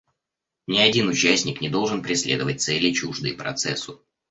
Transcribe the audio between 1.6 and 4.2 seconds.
не должен преследовать цели, чуждые Процессу.